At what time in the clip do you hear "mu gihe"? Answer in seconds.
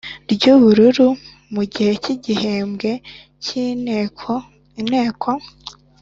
1.53-1.91